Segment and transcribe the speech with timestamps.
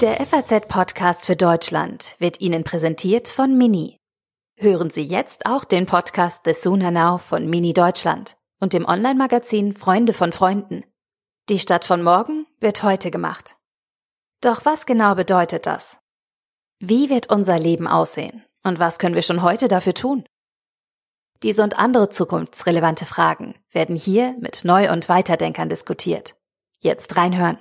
[0.00, 3.96] Der FAZ-Podcast für Deutschland wird Ihnen präsentiert von Mini.
[4.56, 9.72] Hören Sie jetzt auch den Podcast The Sooner Now von Mini Deutschland und dem Online-Magazin
[9.72, 10.82] Freunde von Freunden.
[11.48, 13.56] Die Stadt von morgen wird heute gemacht.
[14.40, 16.00] Doch was genau bedeutet das?
[16.80, 18.44] Wie wird unser Leben aussehen?
[18.64, 20.24] Und was können wir schon heute dafür tun?
[21.44, 26.34] Diese und andere zukunftsrelevante Fragen werden hier mit Neu- und Weiterdenkern diskutiert.
[26.80, 27.58] Jetzt reinhören.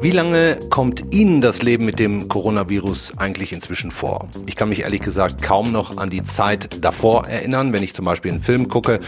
[0.00, 4.28] Wie lange kommt Ihnen das Leben mit dem Coronavirus eigentlich inzwischen vor?
[4.46, 7.72] Ich kann mich ehrlich gesagt kaum noch an die Zeit davor erinnern.
[7.72, 9.00] Wenn ich zum Beispiel einen Film gucke,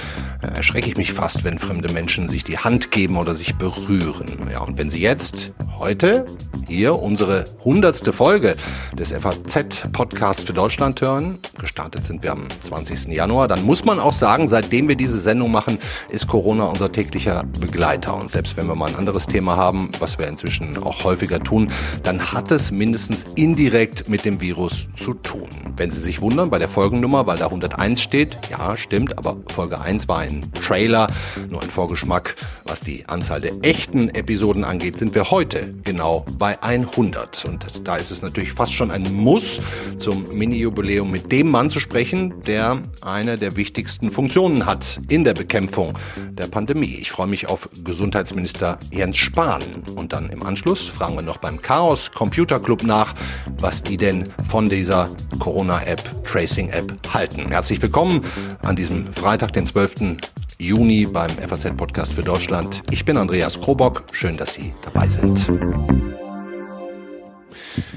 [0.42, 4.26] äh, erschrecke ich mich fast, wenn fremde Menschen sich die Hand geben oder sich berühren.
[4.50, 6.26] Ja, und wenn Sie jetzt heute
[6.68, 8.56] hier unsere hundertste Folge
[8.98, 13.12] des FAZ-Podcasts für Deutschland hören, gestartet sind wir am 20.
[13.12, 17.44] Januar, dann muss man auch sagen, seitdem wir diese Sendung machen, ist Corona unser täglicher
[17.60, 18.16] Begleiter.
[18.16, 21.70] Und selbst wenn wir mal ein anderes Thema haben, was wir inzwischen auch häufiger tun,
[22.02, 25.48] dann hat es mindestens indirekt mit dem Virus zu tun.
[25.76, 29.80] Wenn Sie sich wundern bei der Folgennummer, weil da 101 steht, ja, stimmt, aber Folge
[29.80, 31.08] 1 war ein Trailer,
[31.48, 32.36] nur ein Vorgeschmack.
[32.64, 37.44] Was die Anzahl der echten Episoden angeht, sind wir heute genau bei 100.
[37.46, 39.60] Und da ist es natürlich fast schon ein Muss,
[39.98, 45.34] zum Mini-Jubiläum mit dem Mann zu sprechen, der eine der wichtigsten Funktionen hat in der
[45.34, 45.94] Bekämpfung
[46.30, 46.96] der Pandemie.
[47.00, 49.62] Ich freue mich auf Gesundheitsminister Jens Spahn
[49.94, 53.14] und dann im Anschluss Schluss fragen wir noch beim Chaos Computer Club nach,
[53.60, 55.08] was die denn von dieser
[55.38, 57.46] Corona-App, Tracing-App halten.
[57.52, 58.22] Herzlich willkommen
[58.62, 60.16] an diesem Freitag, den 12.
[60.58, 62.82] Juni beim FAZ-Podcast für Deutschland.
[62.90, 64.02] Ich bin Andreas Krobock.
[64.10, 65.46] Schön, dass Sie dabei sind.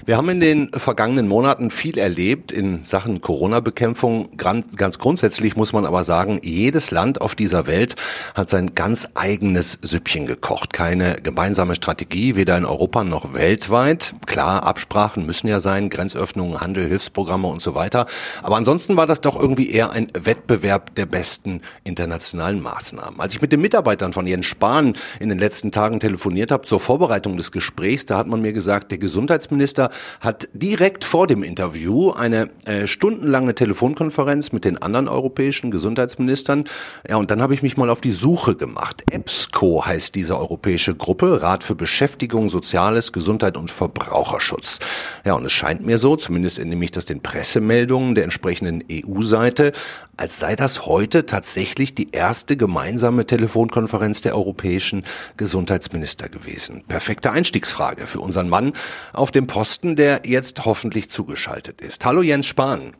[0.05, 4.29] Wir haben in den vergangenen Monaten viel erlebt in Sachen Corona-Bekämpfung.
[4.37, 7.95] Ganz grundsätzlich muss man aber sagen, jedes Land auf dieser Welt
[8.35, 10.73] hat sein ganz eigenes Süppchen gekocht.
[10.73, 14.13] Keine gemeinsame Strategie, weder in Europa noch weltweit.
[14.25, 18.07] Klar, Absprachen müssen ja sein, Grenzöffnungen, Handel, Hilfsprogramme und so weiter.
[18.43, 23.19] Aber ansonsten war das doch irgendwie eher ein Wettbewerb der besten internationalen Maßnahmen.
[23.19, 26.79] Als ich mit den Mitarbeitern von Jens Spahn in den letzten Tagen telefoniert habe zur
[26.79, 32.11] Vorbereitung des Gesprächs, da hat man mir gesagt, der Gesundheitsminister hat direkt vor dem Interview
[32.11, 36.63] eine äh, stundenlange Telefonkonferenz mit den anderen europäischen Gesundheitsministern.
[37.07, 39.03] Ja, und dann habe ich mich mal auf die Suche gemacht.
[39.11, 44.79] EBSCO heißt diese europäische Gruppe, Rat für Beschäftigung, Soziales, Gesundheit und Verbraucherschutz.
[45.25, 49.73] Ja, und es scheint mir so, zumindest entnehme ich das den Pressemeldungen der entsprechenden EU-Seite,
[50.19, 55.05] als sei das heute tatsächlich die erste gemeinsame Telefonkonferenz der europäischen
[55.37, 56.83] Gesundheitsminister gewesen.
[56.87, 58.73] Perfekte Einstiegsfrage für unseren Mann
[59.13, 62.05] auf dem Posten, der jetzt hoffentlich zugeschaltet ist.
[62.05, 62.91] Hallo Jens Spahn.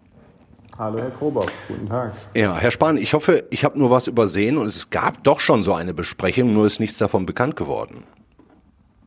[0.78, 2.14] Hallo Herr Krobock, guten Tag.
[2.36, 5.62] Ja, Herr Spahn, ich hoffe, ich habe nur was übersehen und es gab doch schon
[5.62, 8.06] so eine Besprechung, nur ist nichts davon bekannt geworden.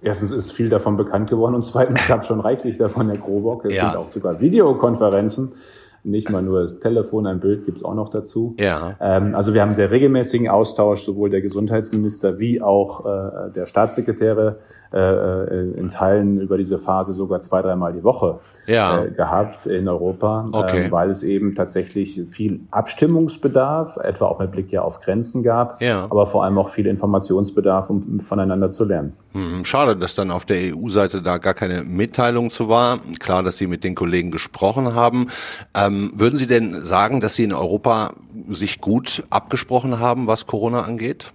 [0.02, 3.64] Erstens ist viel davon bekannt geworden und zweitens gab es schon reichlich davon, Herr Krobock.
[3.64, 3.88] Es ja.
[3.88, 5.54] sind auch sogar Videokonferenzen
[6.04, 8.56] nicht mal nur das Telefon, ein Bild gibt's auch noch dazu.
[8.58, 8.96] Ja.
[9.00, 14.58] Ähm, also wir haben sehr regelmäßigen Austausch, sowohl der Gesundheitsminister wie auch äh, der Staatssekretäre
[14.92, 19.04] äh, äh, in Teilen über diese Phase sogar zwei, dreimal die Woche ja.
[19.04, 20.86] äh, gehabt in Europa, okay.
[20.86, 25.80] äh, weil es eben tatsächlich viel Abstimmungsbedarf, etwa auch mit Blick ja auf Grenzen gab,
[25.80, 26.04] ja.
[26.04, 29.12] aber vor allem auch viel Informationsbedarf, um voneinander zu lernen.
[29.32, 33.00] Hm, schade, dass dann auf der EU-Seite da gar keine Mitteilung zu war.
[33.20, 35.28] Klar, dass Sie mit den Kollegen gesprochen haben.
[35.74, 38.14] Ähm, ähm, würden Sie denn sagen, dass Sie in Europa
[38.48, 41.32] sich gut abgesprochen haben, was Corona angeht?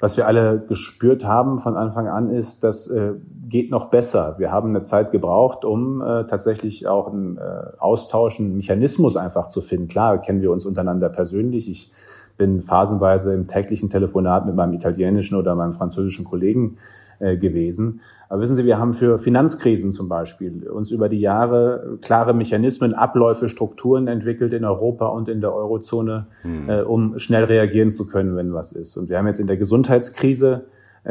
[0.00, 3.14] Was wir alle gespürt haben von Anfang an ist, das äh,
[3.48, 4.36] geht noch besser.
[4.38, 7.40] Wir haben eine Zeit gebraucht, um äh, tatsächlich auch einen äh,
[7.78, 9.88] Austausch, einen Mechanismus einfach zu finden.
[9.88, 11.68] Klar, kennen wir uns untereinander persönlich.
[11.68, 11.90] Ich
[12.38, 16.78] bin phasenweise im täglichen Telefonat mit meinem italienischen oder meinem französischen Kollegen
[17.18, 18.00] äh, gewesen.
[18.30, 22.94] Aber wissen Sie, wir haben für Finanzkrisen zum Beispiel uns über die Jahre klare Mechanismen,
[22.94, 26.70] Abläufe, Strukturen entwickelt in Europa und in der Eurozone, mhm.
[26.86, 28.96] um schnell reagieren zu können, wenn was ist.
[28.96, 30.66] Und wir haben jetzt in der Gesundheitskrise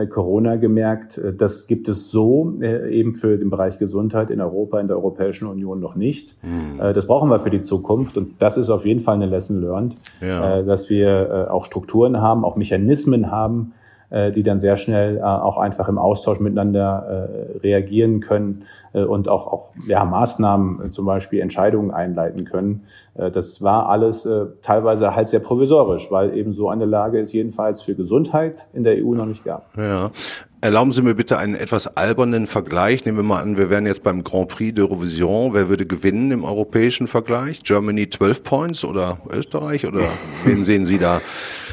[0.09, 4.79] Corona gemerkt, äh, das gibt es so äh, eben für den Bereich Gesundheit in Europa,
[4.79, 6.35] in der Europäischen Union noch nicht.
[6.43, 6.79] Mhm.
[6.79, 9.61] Äh, das brauchen wir für die Zukunft und das ist auf jeden Fall eine Lesson
[9.61, 10.59] learned, ja.
[10.59, 15.21] Äh, dass wir auch Strukturen haben, auch Mechanismen haben, äh, die dann sehr schnell äh,
[15.21, 18.63] auch einfach im Austausch miteinander äh, reagieren können
[18.93, 22.85] äh, und auch, auch ja, Maßnahmen, äh, zum Beispiel Entscheidungen einleiten können.
[23.15, 27.33] Äh, das war alles äh, teilweise halt sehr provisorisch, weil eben so eine Lage es
[27.33, 29.69] jedenfalls für Gesundheit in der EU noch nicht gab.
[29.77, 30.11] Ja.
[30.59, 33.05] Erlauben Sie mir bitte einen etwas albernen Vergleich.
[33.05, 35.53] Nehmen wir mal an, wir wären jetzt beim Grand Prix d'Eurovision.
[35.53, 37.61] Wer würde gewinnen im europäischen Vergleich?
[37.63, 39.85] Germany 12 Points oder Österreich?
[39.85, 40.01] Oder
[40.45, 41.21] wen sehen Sie da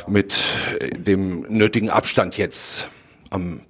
[0.07, 0.41] mit
[0.97, 2.91] dem nötigen Abstand jetzt
[3.31, 3.61] am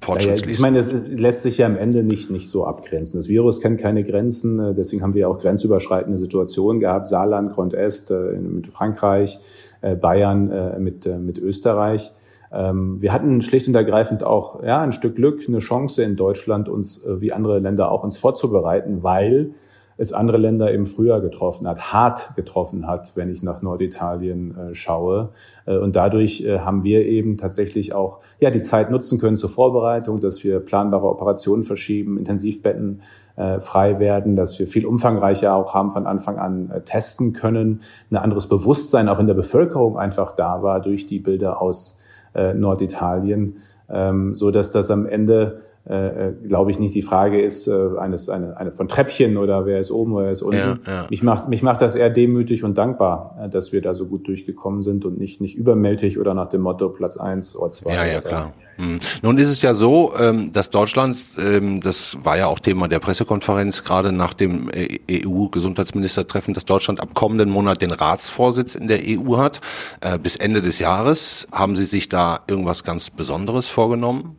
[0.00, 0.48] Fortschrittsliest.
[0.48, 3.18] Ja, ich meine, es lässt sich ja am Ende nicht, nicht so abgrenzen.
[3.18, 7.08] Das Virus kennt keine Grenzen, äh, deswegen haben wir auch grenzüberschreitende Situationen gehabt.
[7.08, 9.38] Saarland, Grand Est äh, mit Frankreich,
[9.80, 12.12] äh, Bayern mit, mit Österreich.
[12.52, 16.68] Ähm, wir hatten schlicht und ergreifend auch ja, ein Stück Glück, eine Chance in Deutschland,
[16.68, 19.54] uns wie andere Länder auch uns vorzubereiten, weil
[19.98, 24.74] es andere Länder im Frühjahr getroffen hat, hart getroffen hat, wenn ich nach Norditalien äh,
[24.74, 25.30] schaue.
[25.64, 29.50] Äh, und dadurch äh, haben wir eben tatsächlich auch ja die Zeit nutzen können zur
[29.50, 33.02] Vorbereitung, dass wir planbare Operationen verschieben, Intensivbetten
[33.36, 37.80] äh, frei werden, dass wir viel umfangreicher auch haben von Anfang an äh, testen können,
[38.10, 42.00] ein anderes Bewusstsein auch in der Bevölkerung einfach da war durch die Bilder aus
[42.34, 43.56] äh, Norditalien,
[43.88, 47.96] ähm, so dass das am Ende äh, äh, glaube ich nicht die Frage ist äh,
[47.98, 50.58] eines eine, eine von Treppchen oder wer ist oben oder wer ist unten.
[50.58, 51.06] Ja, ja.
[51.08, 54.26] Mich macht mich macht das eher demütig und dankbar, äh, dass wir da so gut
[54.26, 57.94] durchgekommen sind und nicht nicht übermältig oder nach dem Motto Platz eins oder zwei.
[57.94, 58.52] Ja, ja, klar.
[58.78, 58.98] Hm.
[59.22, 62.98] Nun ist es ja so, ähm, dass Deutschland, ähm, das war ja auch Thema der
[62.98, 64.68] Pressekonferenz gerade nach dem
[65.08, 69.60] EU-Gesundheitsministertreffen, dass Deutschland ab kommenden Monat den Ratsvorsitz in der EU hat.
[70.22, 74.36] Bis Ende des Jahres haben Sie sich da irgendwas ganz Besonderes vorgenommen?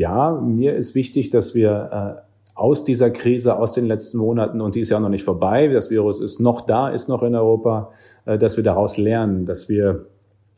[0.00, 2.22] Ja, mir ist wichtig, dass wir äh,
[2.54, 5.68] aus dieser Krise, aus den letzten Monaten, und die ist ja auch noch nicht vorbei,
[5.68, 7.90] das Virus ist noch da, ist noch in Europa,
[8.24, 10.06] äh, dass wir daraus lernen, dass wir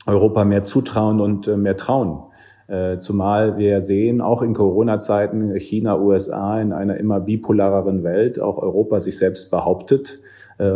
[0.06, 2.22] Europa mehr zutrauen und äh, mehr trauen.
[2.96, 8.98] Zumal wir sehen, auch in Corona-Zeiten, China, USA in einer immer bipolareren Welt, auch Europa
[8.98, 10.20] sich selbst behauptet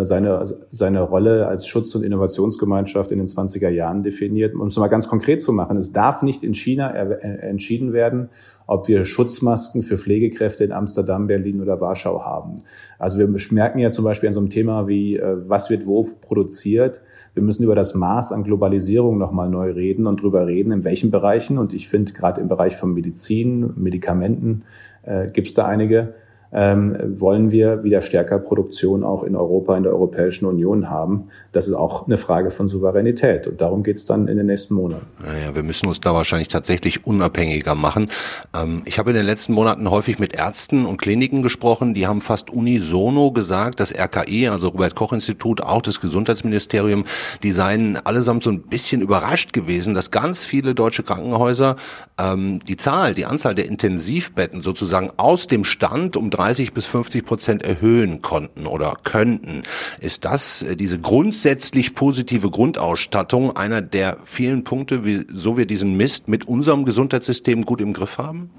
[0.05, 4.55] seine, seine Rolle als Schutz- und Innovationsgemeinschaft in den 20er Jahren definiert.
[4.55, 8.31] Um es mal ganz konkret zu machen, es darf nicht in China entschieden werden,
[8.67, 12.57] ob wir Schutzmasken für Pflegekräfte in Amsterdam, Berlin oder Warschau haben.
[12.99, 16.05] Also wir merken ja zum Beispiel an so einem Thema wie, äh, was wird wo
[16.21, 17.03] produziert.
[17.35, 21.11] Wir müssen über das Maß an Globalisierung nochmal neu reden und drüber reden, in welchen
[21.11, 21.59] Bereichen.
[21.59, 24.65] Und ich finde, gerade im Bereich von Medizin, Medikamenten
[25.03, 26.15] äh, gibt es da einige
[26.57, 31.29] ähm, wollen wir wieder stärker Produktion auch in Europa, in der Europäischen Union haben.
[31.53, 33.47] Das ist auch eine Frage von Souveränität.
[33.47, 35.05] Und darum geht es dann in den nächsten Monaten.
[35.23, 38.09] Naja, wir müssen uns da wahrscheinlich tatsächlich unabhängiger machen.
[38.55, 42.23] Ähm, ich habe in den letzten Monaten häufig mit Ärzten und Kliniken gesprochen, die haben
[42.23, 47.05] fast unisono gesagt, das RKI, also Robert Koch Institut, auch das Gesundheitsministerium,
[47.43, 51.77] die seien allesamt so ein bisschen überrascht gewesen, dass ganz viele deutsche Krankenhäuser
[52.17, 57.25] ähm, die Zahl, die Anzahl der Intensivbetten sozusagen aus dem Stand um 30 bis 50
[57.25, 59.65] Prozent erhöhen konnten oder könnten.
[60.01, 66.29] Ist das äh, diese grundsätzlich positive Grundausstattung einer der vielen Punkte, wieso wir diesen Mist
[66.29, 68.51] mit unserem Gesundheitssystem gut im Griff haben?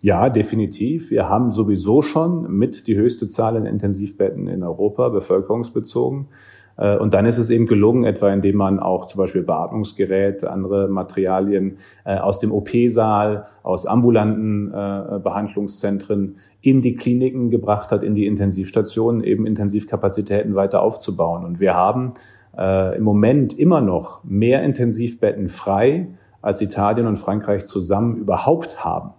[0.00, 1.10] Ja, definitiv.
[1.10, 6.28] Wir haben sowieso schon mit die höchste Zahl an Intensivbetten in Europa, bevölkerungsbezogen.
[6.76, 10.88] Äh, und dann ist es eben gelungen, etwa indem man auch zum Beispiel Beatmungsgerät, andere
[10.88, 18.14] Materialien äh, aus dem OP-Saal, aus ambulanten äh, Behandlungszentren in die Kliniken gebracht hat, in
[18.14, 21.44] die Intensivstationen, eben Intensivkapazitäten weiter aufzubauen.
[21.44, 22.10] Und wir haben
[22.56, 26.06] im Moment immer noch mehr Intensivbetten frei,
[26.40, 29.10] als Italien und Frankreich zusammen überhaupt haben.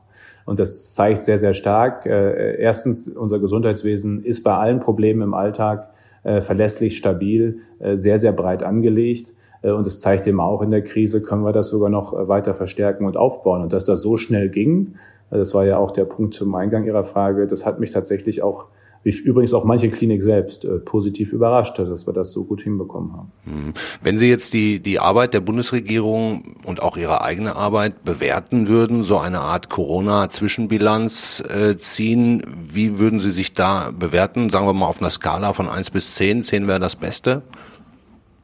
[0.45, 2.05] Und das zeigt sehr, sehr stark.
[2.05, 5.89] Erstens, unser Gesundheitswesen ist bei allen Problemen im Alltag
[6.25, 9.33] äh, verlässlich, stabil, äh, sehr, sehr breit angelegt.
[9.61, 12.53] Äh, und es zeigt eben auch in der Krise, können wir das sogar noch weiter
[12.53, 13.61] verstärken und aufbauen.
[13.61, 14.95] Und dass das so schnell ging,
[15.29, 18.67] das war ja auch der Punkt zum Eingang Ihrer Frage, das hat mich tatsächlich auch
[19.05, 22.61] wie übrigens auch manche Klinik selbst äh, positiv überrascht hat, dass wir das so gut
[22.61, 23.31] hinbekommen haben.
[23.43, 23.73] Hm.
[24.01, 29.03] Wenn Sie jetzt die, die Arbeit der Bundesregierung und auch Ihre eigene Arbeit bewerten würden,
[29.03, 34.49] so eine Art Corona-Zwischenbilanz äh, ziehen, wie würden Sie sich da bewerten?
[34.49, 36.41] Sagen wir mal auf einer Skala von eins bis zehn.
[36.41, 37.43] Zehn wäre das Beste?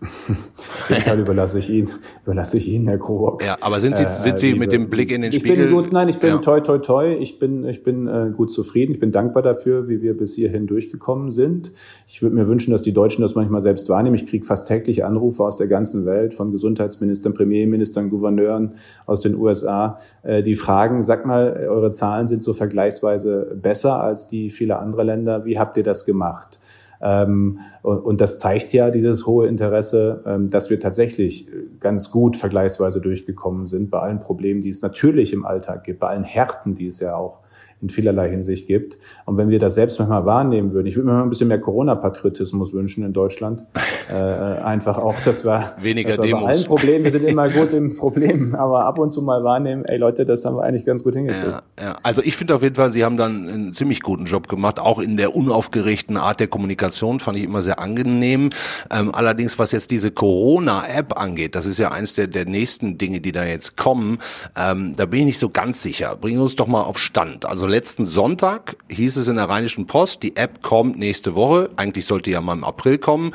[0.90, 1.88] Den Teil überlasse ich Ihnen,
[2.24, 3.46] überlasse ich Ihnen, Herr Krobock.
[3.46, 5.68] Ja, aber sind Sie, sind Sie äh, mit dem Blick in den ich Spiegel?
[5.68, 6.38] Bin gut, nein, ich bin ja.
[6.40, 7.16] toi, toi, toi.
[7.20, 8.94] Ich bin, ich bin äh, gut zufrieden.
[8.94, 11.72] Ich bin dankbar dafür, wie wir bis hierhin durchgekommen sind.
[12.08, 14.16] Ich würde mir wünschen, dass die Deutschen das manchmal selbst wahrnehmen.
[14.16, 18.74] Ich kriege fast täglich Anrufe aus der ganzen Welt von Gesundheitsministern, Premierministern, Gouverneuren
[19.06, 24.28] aus den USA, äh, die fragen, sag mal, eure Zahlen sind so vergleichsweise besser als
[24.28, 25.46] die vieler anderer Länder.
[25.46, 26.60] Wie habt ihr das gemacht?
[27.02, 31.48] Ähm, und, das zeigt ja dieses hohe Interesse, ähm, dass wir tatsächlich
[31.80, 36.10] ganz gut vergleichsweise durchgekommen sind bei allen Problemen, die es natürlich im Alltag gibt, bei
[36.10, 37.40] allen Härten, die es ja auch
[37.82, 38.98] in vielerlei Hinsicht gibt.
[39.26, 41.60] Und wenn wir das selbst manchmal wahrnehmen würden, ich würde mir mal ein bisschen mehr
[41.60, 43.66] Corona-Patriotismus wünschen in Deutschland.
[44.12, 46.44] Äh, einfach auch, dass wir, Weniger dass wir Demos.
[46.44, 49.86] bei allen Problemen, wir sind immer gut im Problem, aber ab und zu mal wahrnehmen,
[49.86, 51.62] ey Leute, das haben wir eigentlich ganz gut hingekriegt.
[51.80, 51.98] Ja, ja.
[52.04, 55.00] Also ich finde auf jeden Fall, Sie haben dann einen ziemlich guten Job gemacht, auch
[55.00, 58.50] in der unaufgeregten Art der Kommunikation, fand ich immer sehr angenehm.
[58.90, 63.22] Ähm, allerdings, was jetzt diese Corona-App angeht, das ist ja eins der, der nächsten Dinge,
[63.22, 64.20] die da jetzt kommen,
[64.58, 66.18] ähm, da bin ich nicht so ganz sicher.
[66.18, 67.46] Bringen uns doch mal auf Stand.
[67.52, 71.70] Also letzten Sonntag hieß es in der Rheinischen Post, die App kommt nächste Woche.
[71.76, 73.34] Eigentlich sollte ja mal im April kommen.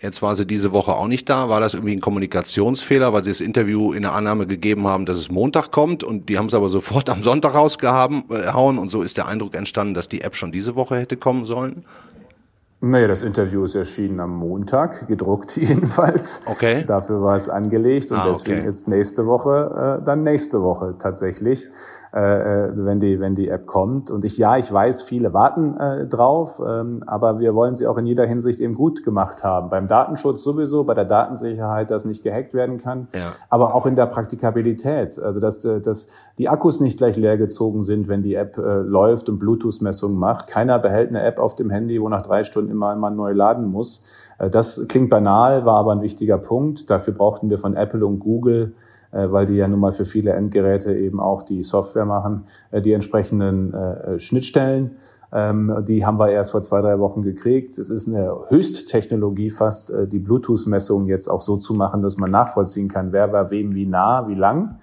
[0.00, 1.50] Jetzt war sie diese Woche auch nicht da.
[1.50, 5.18] War das irgendwie ein Kommunikationsfehler, weil sie das Interview in der Annahme gegeben haben, dass
[5.18, 9.18] es Montag kommt und die haben es aber sofort am Sonntag rausgehauen und so ist
[9.18, 11.84] der Eindruck entstanden, dass die App schon diese Woche hätte kommen sollen?
[12.80, 16.42] Naja, das Interview ist erschienen am Montag, gedruckt jedenfalls.
[16.46, 16.84] Okay.
[16.86, 18.68] Dafür war es angelegt und Ah, deswegen okay.
[18.68, 21.66] ist nächste Woche äh, dann nächste Woche tatsächlich,
[22.14, 24.10] äh, äh, wenn die wenn die App kommt.
[24.10, 27.98] Und ich ja, ich weiß, viele warten äh, drauf, ähm, aber wir wollen sie auch
[27.98, 29.68] in jeder Hinsicht eben gut gemacht haben.
[29.70, 33.32] Beim Datenschutz sowieso, bei der Datensicherheit, dass nicht gehackt werden kann, Ja.
[33.50, 37.82] aber auch in der Praktikabilität, also dass, äh, dass die Akkus nicht gleich leer gezogen
[37.82, 40.46] sind, wenn die App äh, läuft und Bluetooth-Messungen macht.
[40.48, 43.66] Keiner behält eine App auf dem Handy, wo nach drei Stunden immer mal neu laden
[43.70, 44.04] muss.
[44.38, 46.88] Äh, Das klingt banal, war aber ein wichtiger Punkt.
[46.90, 48.74] Dafür brauchten wir von Apple und Google,
[49.12, 52.92] weil die ja nun mal für viele Endgeräte eben auch die Software machen, äh, die
[52.92, 54.96] entsprechenden äh, Schnittstellen.
[55.32, 57.78] Ähm, Die haben wir erst vor zwei, drei Wochen gekriegt.
[57.78, 62.30] Es ist eine Höchsttechnologie fast, äh, die Bluetooth-Messungen jetzt auch so zu machen, dass man
[62.30, 64.78] nachvollziehen kann, wer war wem wie nah, wie lang.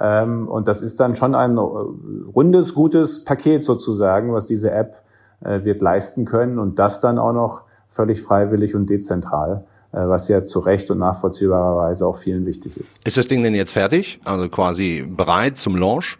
[0.00, 5.02] Ähm, Und das ist dann schon ein äh, rundes, gutes Paket sozusagen, was diese App
[5.40, 10.28] äh, wird leisten können und das dann auch noch völlig freiwillig und dezentral, äh, was
[10.28, 13.00] ja zu Recht und nachvollziehbarerweise auch vielen wichtig ist.
[13.06, 14.20] Ist das Ding denn jetzt fertig?
[14.24, 16.18] Also quasi bereit zum Launch?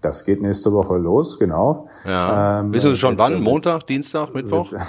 [0.00, 1.88] Das geht nächste Woche los, genau.
[2.06, 2.60] Ja.
[2.60, 3.32] Ähm, Wissen Sie schon mit- wann?
[3.34, 4.72] mit- Montag, Dienstag, Mittwoch?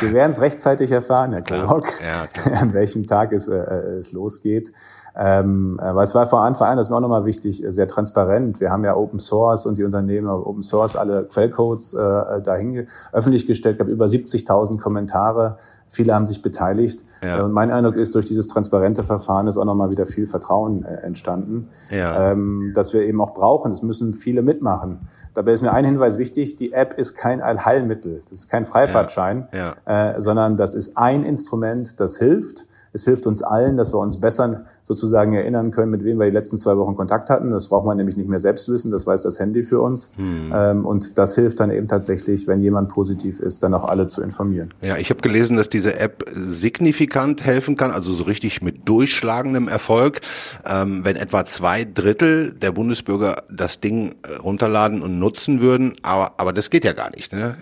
[0.00, 3.54] Sie werden es rechtzeitig erfahren, Herr Klok, Ja, an welchem Tag es, äh,
[3.98, 4.72] es losgeht.
[5.16, 7.88] Ähm, aber es war vor Anfang an, das ist mir auch nochmal wichtig, äh, sehr
[7.88, 8.60] transparent.
[8.60, 12.86] Wir haben ja Open Source und die Unternehmen auf Open Source alle Quellcodes äh, dahin
[13.12, 15.58] öffentlich gestellt, gab über 70.000 Kommentare.
[15.88, 17.04] Viele haben sich beteiligt.
[17.22, 17.38] Ja.
[17.38, 20.84] Äh, Und mein Eindruck ist, durch dieses transparente Verfahren ist auch nochmal wieder viel Vertrauen
[20.84, 22.30] äh, entstanden, Ja.
[22.30, 23.72] ähm, dass wir eben auch brauchen.
[23.72, 25.08] Es müssen viele mitmachen.
[25.34, 28.20] Dabei ist mir ein Hinweis wichtig, die App ist kein Allheilmittel.
[28.22, 30.12] Das ist kein Freifahrtschein, Ja.
[30.14, 32.66] Äh, sondern das ist ein Instrument, das hilft.
[32.92, 36.34] Es hilft uns allen, dass wir uns besser sozusagen erinnern können, mit wem wir die
[36.34, 37.52] letzten zwei Wochen Kontakt hatten.
[37.52, 40.10] Das braucht man nämlich nicht mehr selbst wissen, das weiß das Handy für uns.
[40.16, 40.52] Hm.
[40.52, 44.20] Ähm, und das hilft dann eben tatsächlich, wenn jemand positiv ist, dann auch alle zu
[44.20, 44.74] informieren.
[44.82, 49.68] Ja, ich habe gelesen, dass diese App signifikant helfen kann, also so richtig mit durchschlagendem
[49.68, 50.22] Erfolg,
[50.66, 55.94] ähm, wenn etwa zwei Drittel der Bundesbürger das Ding äh, runterladen und nutzen würden.
[56.02, 57.32] Aber, aber das geht ja gar nicht.
[57.32, 57.58] Ne?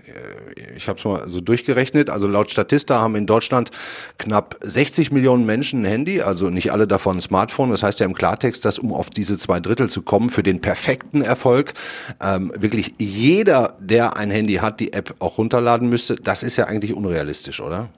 [0.56, 2.08] Äh, Ich habe es mal so durchgerechnet.
[2.08, 3.70] Also laut Statista haben in Deutschland
[4.16, 7.70] knapp 60 Millionen Menschen ein Handy, also nicht alle davon ein Smartphone.
[7.70, 10.60] Das heißt ja im Klartext, dass um auf diese zwei Drittel zu kommen, für den
[10.60, 11.74] perfekten Erfolg,
[12.20, 16.16] ähm, wirklich jeder, der ein Handy hat, die App auch runterladen müsste.
[16.16, 17.88] Das ist ja eigentlich unrealistisch, oder?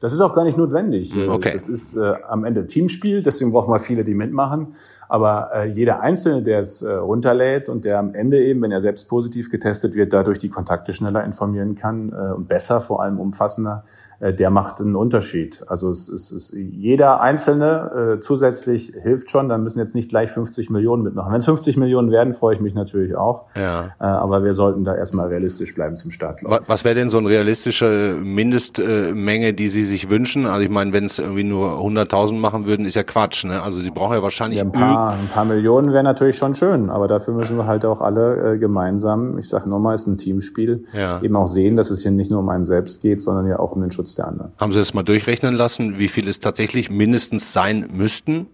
[0.00, 1.12] Das ist auch gar nicht notwendig.
[1.12, 1.52] Hm, okay.
[1.52, 4.74] Das ist äh, am Ende Teamspiel, deswegen brauchen wir viele, die mitmachen.
[5.10, 8.80] Aber äh, jeder Einzelne, der es äh, runterlädt und der am Ende eben, wenn er
[8.80, 13.18] selbst positiv getestet wird, dadurch die Kontakte schneller informieren kann äh, und besser, vor allem
[13.18, 13.84] umfassender,
[14.20, 15.64] äh, der macht einen Unterschied.
[15.66, 19.48] Also es ist, es ist jeder Einzelne äh, zusätzlich hilft schon.
[19.48, 21.32] Dann müssen jetzt nicht gleich 50 Millionen mitmachen.
[21.32, 23.46] Wenn es 50 Millionen werden, freue ich mich natürlich auch.
[23.56, 23.86] Ja.
[23.98, 26.52] Äh, aber wir sollten da erstmal realistisch bleiben zum Startlauf.
[26.52, 30.46] Wa- Was wäre denn so eine realistische Mindestmenge, die Sie sich wünschen?
[30.46, 33.44] Also ich meine, wenn es irgendwie nur 100.000 machen würden, ist ja Quatsch.
[33.44, 33.62] Ne?
[33.62, 34.64] Also Sie brauchen ja wahrscheinlich Ja,
[35.00, 38.00] ein paar, ein paar Millionen wäre natürlich schon schön, aber dafür müssen wir halt auch
[38.00, 41.22] alle äh, gemeinsam, ich sage nochmal, es ist ein Teamspiel, Ja.
[41.22, 43.72] eben auch sehen, dass es hier nicht nur um einen selbst geht, sondern ja auch
[43.72, 44.52] um den Schutz der anderen.
[44.58, 48.46] Haben Sie das mal durchrechnen lassen, wie viel es tatsächlich mindestens sein müssten?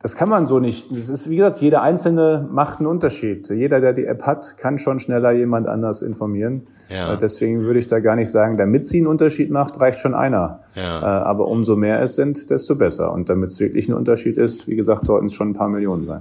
[0.00, 0.96] Das kann man so nicht.
[0.96, 3.48] Das ist, wie gesagt, jeder Einzelne macht einen Unterschied.
[3.50, 6.68] Jeder, der die App hat, kann schon schneller jemand anders informieren.
[6.88, 7.14] Ja.
[7.14, 10.14] Äh, Deswegen würde ich da gar nicht sagen, damit sie einen Unterschied macht, reicht schon
[10.14, 10.60] einer.
[10.76, 11.00] Ja.
[11.00, 13.12] Äh, Aber umso mehr es sind, desto besser.
[13.12, 16.06] Und damit es wirklich ein Unterschied ist, wie gesagt, sollten es schon ein paar Millionen
[16.06, 16.20] sein.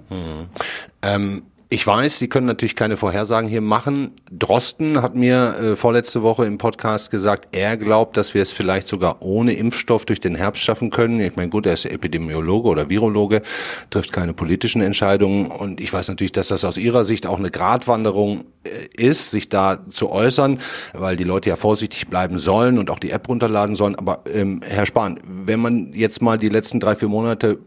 [1.03, 4.11] Ähm, ich weiß, Sie können natürlich keine Vorhersagen hier machen.
[4.31, 8.87] Drosten hat mir äh, vorletzte Woche im Podcast gesagt, er glaubt, dass wir es vielleicht
[8.87, 11.19] sogar ohne Impfstoff durch den Herbst schaffen können.
[11.19, 13.41] Ich meine, gut, er ist Epidemiologe oder Virologe,
[13.89, 15.47] trifft keine politischen Entscheidungen.
[15.47, 19.49] Und ich weiß natürlich, dass das aus Ihrer Sicht auch eine Gratwanderung äh, ist, sich
[19.49, 20.59] da zu äußern,
[20.93, 23.95] weil die Leute ja vorsichtig bleiben sollen und auch die App runterladen sollen.
[23.95, 27.59] Aber ähm, Herr Spahn, wenn man jetzt mal die letzten drei, vier Monate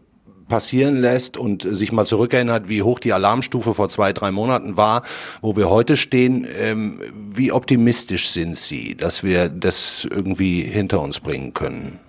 [0.51, 5.03] passieren lässt und sich mal zurückerinnert, wie hoch die Alarmstufe vor zwei, drei Monaten war,
[5.41, 6.99] wo wir heute stehen, ähm,
[7.33, 12.01] wie optimistisch sind Sie, dass wir das irgendwie hinter uns bringen können?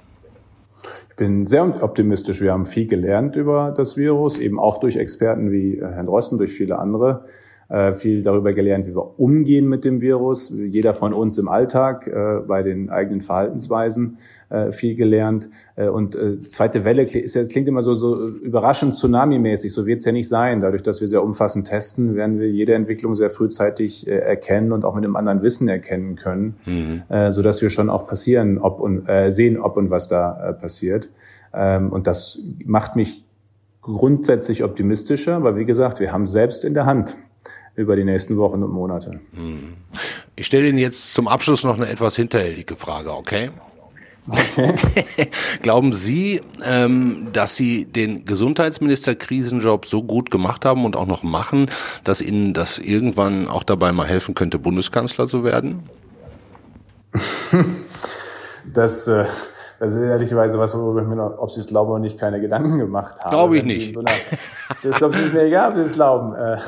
[1.08, 2.40] Ich bin sehr optimistisch.
[2.40, 6.50] Wir haben viel gelernt über das Virus, eben auch durch Experten wie Herrn Rossen, durch
[6.52, 7.26] viele andere.
[7.72, 10.50] Äh, viel darüber gelernt, wie wir umgehen mit dem Virus.
[10.50, 14.18] Jeder von uns im Alltag, äh, bei den eigenen Verhaltensweisen
[14.50, 15.48] äh, viel gelernt.
[15.76, 19.72] Und zweite Welle ist ja, klingt immer so, so überraschend Tsunami-mäßig.
[19.72, 20.60] So wird es ja nicht sein.
[20.60, 24.94] Dadurch, dass wir sehr umfassend testen, werden wir jede Entwicklung sehr frühzeitig erkennen und auch
[24.94, 27.02] mit einem anderen Wissen erkennen können, mhm.
[27.08, 30.52] äh, so dass wir schon auch passieren, ob und äh, sehen, ob und was da
[30.60, 31.08] passiert.
[31.54, 33.24] Ähm, und das macht mich
[33.80, 37.16] grundsätzlich optimistischer, aber wie gesagt, wir haben selbst in der Hand
[37.74, 39.20] über die nächsten Wochen und Monate.
[39.34, 39.76] Hm.
[40.36, 43.50] Ich stelle Ihnen jetzt zum Abschluss noch eine etwas hinterhältige Frage, okay?
[44.28, 44.74] Okay.
[45.62, 51.70] Glauben Sie, ähm, dass Sie den Gesundheitsminister-Krisenjob so gut gemacht haben und auch noch machen,
[52.04, 55.82] dass Ihnen das irgendwann auch dabei mal helfen könnte, Bundeskanzler zu werden?
[58.72, 59.24] Das äh,
[59.82, 62.40] das ist ehrlicherweise was, worüber ich mir noch, ob sie es glauben oder nicht, keine
[62.40, 63.32] Gedanken gemacht haben.
[63.32, 63.94] Glaube ich nicht.
[63.94, 64.10] So einer,
[64.80, 66.36] das ist mir egal, ob sie es glauben.
[66.36, 66.58] Äh,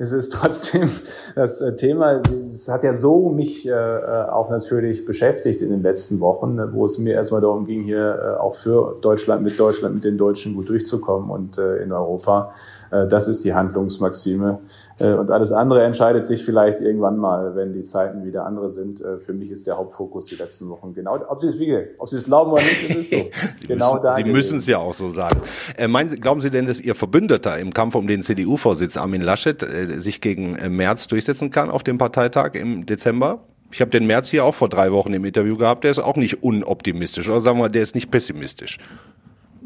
[0.00, 0.90] es ist trotzdem
[1.36, 6.18] das äh, Thema, es hat ja so mich äh, auch natürlich beschäftigt in den letzten
[6.18, 10.18] Wochen, wo es mir erstmal darum ging, hier auch für Deutschland, mit Deutschland, mit den
[10.18, 12.54] Deutschen gut durchzukommen und in Europa.
[12.90, 14.58] Das ist die Handlungsmaxime.
[14.98, 19.02] Und alles andere entscheidet sich vielleicht irgendwann mal, wenn die Zeiten wieder andere sind.
[19.18, 22.16] Für mich ist der Hauptfokus die letzten Wochen genau, ob sie es, wie, ob sie
[22.16, 23.16] es glauben oder nicht, ist es so.
[23.60, 25.40] Sie genau müssen, Sie müssen es ja auch so sagen.
[25.76, 29.22] Äh, meinen Sie, glauben Sie denn, dass Ihr Verbündeter im Kampf um den CDU-Vorsitz, Armin
[29.22, 33.40] Laschet, äh, sich gegen äh, Merz durchsetzen kann auf dem Parteitag im Dezember?
[33.70, 35.84] Ich habe den März hier auch vor drei Wochen im Interview gehabt.
[35.84, 38.78] Der ist auch nicht unoptimistisch, oder sagen wir, der ist nicht pessimistisch.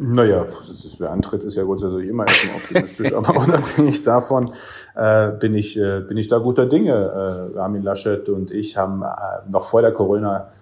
[0.00, 4.52] Naja, ist, der Antritt ist ja grundsätzlich immer erstmal optimistisch, aber unabhängig davon
[4.94, 7.52] äh, bin ich äh, bin ich da guter Dinge.
[7.54, 9.06] Äh, Armin Laschet und ich haben äh,
[9.50, 10.52] noch vor der Corona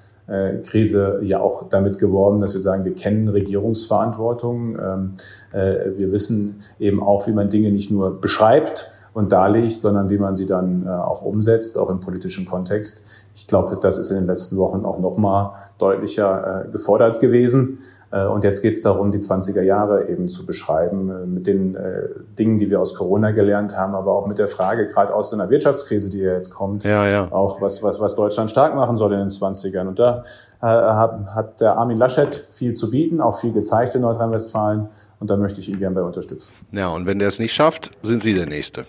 [0.62, 4.76] Krise ja auch damit geworben, dass wir sagen, wir kennen Regierungsverantwortung.
[4.76, 5.12] Ähm,
[5.52, 10.18] äh, wir wissen eben auch, wie man Dinge nicht nur beschreibt und darlegt, sondern wie
[10.18, 13.06] man sie dann äh, auch umsetzt, auch im politischen Kontext.
[13.34, 17.80] Ich glaube, das ist in den letzten Wochen auch nochmal deutlicher gefordert gewesen.
[18.16, 21.74] Äh, und jetzt geht es darum, die 20er Jahre eben zu beschreiben, äh, mit den
[21.74, 25.30] äh, Dingen, die wir aus Corona gelernt haben, aber auch mit der Frage, gerade aus
[25.30, 27.28] so einer Wirtschaftskrise, die ja jetzt kommt, ja, ja.
[27.30, 29.88] auch was, was, was Deutschland stark machen soll in den 20ern.
[29.88, 30.24] Und da
[30.60, 34.88] hat, der Armin Laschet viel zu bieten, auch viel gezeigt in Nordrhein-Westfalen.
[35.20, 36.52] Und da möchte ich ihn gerne bei unterstützen.
[36.72, 38.84] Ja, und wenn der es nicht schafft, sind Sie der Nächste.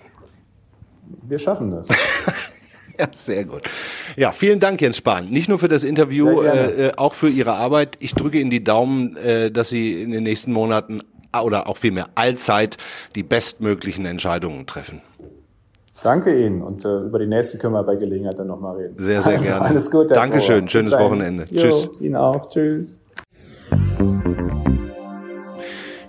[1.27, 1.87] Wir schaffen das.
[2.99, 3.62] Ja, sehr gut.
[4.15, 5.29] Ja, vielen Dank, Jens Spahn.
[5.29, 7.97] Nicht nur für das Interview, äh, äh, auch für Ihre Arbeit.
[7.99, 11.01] Ich drücke Ihnen die Daumen, äh, dass Sie in den nächsten Monaten
[11.43, 12.77] oder auch vielmehr allzeit
[13.15, 15.01] die bestmöglichen Entscheidungen treffen.
[16.03, 18.95] Danke Ihnen und äh, über die nächste können wir bei Gelegenheit dann nochmal reden.
[18.97, 19.65] Sehr, sehr also, gerne.
[19.65, 20.12] Alles gut.
[20.12, 21.45] Dankeschön, schönes Wochenende.
[21.49, 21.89] Jo, Tschüss.
[21.99, 22.49] Ihnen auch.
[22.49, 22.99] Tschüss.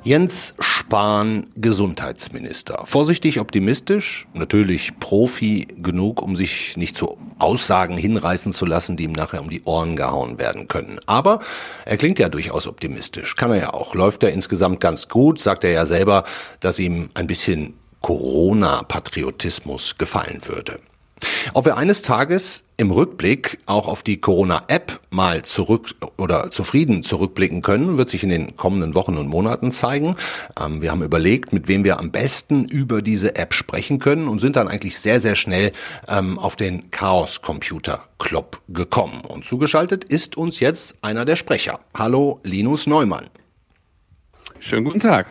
[0.05, 2.83] Jens Spahn Gesundheitsminister.
[2.85, 9.13] Vorsichtig optimistisch, natürlich Profi genug, um sich nicht zu Aussagen hinreißen zu lassen, die ihm
[9.13, 10.99] nachher um die Ohren gehauen werden können.
[11.07, 11.41] Aber
[11.85, 13.35] er klingt ja durchaus optimistisch.
[13.35, 13.95] Kann er ja auch.
[13.95, 16.25] Läuft er insgesamt ganz gut, sagt er ja selber,
[16.61, 20.79] dass ihm ein bisschen Corona-Patriotismus gefallen würde.
[21.55, 27.63] Ob wir eines Tages im Rückblick auch auf die Corona-App mal zurück oder zufrieden zurückblicken
[27.63, 30.17] können, wird sich in den kommenden Wochen und Monaten zeigen.
[30.61, 34.39] Ähm, wir haben überlegt, mit wem wir am besten über diese App sprechen können und
[34.39, 35.73] sind dann eigentlich sehr, sehr schnell
[36.07, 39.21] ähm, auf den Chaos Computer Club gekommen.
[39.27, 41.81] Und zugeschaltet ist uns jetzt einer der Sprecher.
[41.95, 43.27] Hallo, Linus Neumann.
[44.61, 45.27] Schönen guten Tag.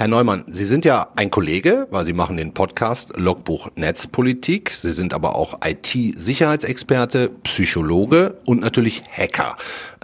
[0.00, 4.70] Herr Neumann, Sie sind ja ein Kollege, weil Sie machen den Podcast Logbuch Netzpolitik.
[4.70, 9.56] Sie sind aber auch IT-Sicherheitsexperte, Psychologe und natürlich Hacker.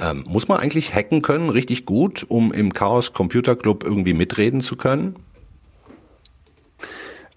[0.03, 4.61] Ähm, muss man eigentlich hacken können, richtig gut, um im Chaos Computer Club irgendwie mitreden
[4.61, 5.15] zu können?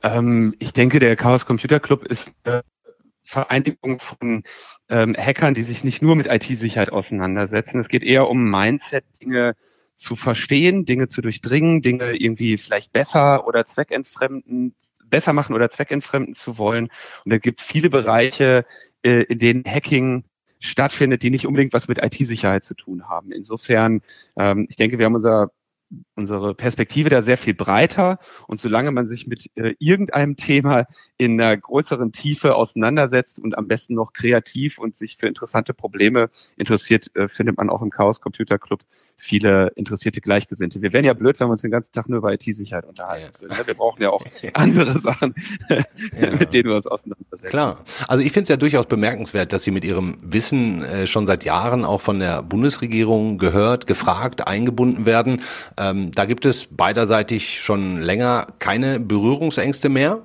[0.01, 2.63] Ähm, ich denke, der Chaos Computer Club ist eine
[3.23, 4.41] Vereinigung von
[4.89, 7.79] ähm, Hackern, die sich nicht nur mit IT-Sicherheit auseinandersetzen.
[7.79, 9.53] Es geht eher um Mindset, Dinge
[9.97, 16.35] zu verstehen, Dinge zu durchdringen, Dinge irgendwie vielleicht besser oder zweckentfremden, besser machen oder zweckentfremden
[16.35, 16.89] zu wollen.
[17.25, 18.65] Und es gibt viele Bereiche,
[19.01, 20.23] äh, in denen Hacking
[20.59, 23.31] stattfindet, die nicht unbedingt was mit IT-Sicherheit zu tun haben.
[23.31, 24.01] Insofern,
[24.37, 25.51] ähm, ich denke, wir haben unser
[26.15, 30.85] unsere Perspektive da sehr viel breiter und solange man sich mit äh, irgendeinem Thema
[31.17, 36.29] in einer größeren Tiefe auseinandersetzt und am besten noch kreativ und sich für interessante Probleme
[36.57, 38.81] interessiert, äh, findet man auch im Chaos Computer Club
[39.15, 40.81] viele interessierte Gleichgesinnte.
[40.81, 43.57] Wir wären ja blöd, wenn wir uns den ganzen Tag nur über IT-Sicherheit unterhalten würden.
[43.57, 43.67] Ne?
[43.67, 45.35] Wir brauchen ja auch andere Sachen,
[45.69, 46.31] ja.
[46.39, 47.49] mit denen wir uns auseinandersetzen.
[47.49, 47.83] Klar.
[48.07, 51.45] Also ich finde es ja durchaus bemerkenswert, dass Sie mit Ihrem Wissen äh, schon seit
[51.45, 55.41] Jahren auch von der Bundesregierung gehört, gefragt, eingebunden werden.
[55.77, 60.23] Ähm, da gibt es beiderseitig schon länger keine Berührungsängste mehr?